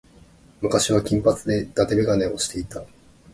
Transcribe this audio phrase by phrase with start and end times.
[0.61, 2.81] 昔は金髪で伊達眼鏡をしていた。